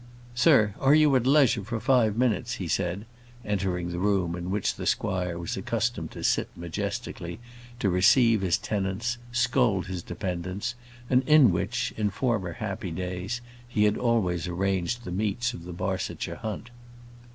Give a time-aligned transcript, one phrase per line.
[0.33, 3.05] "Sir, are you at leisure for five minutes?" he said,
[3.45, 7.37] entering the room in which the squire was accustomed to sit majestically,
[7.77, 10.73] to receive his tenants, scold his dependants,
[11.07, 15.71] and in which, in former happy days, he had always arranged the meets of the
[15.71, 16.71] Barsetshire hunt.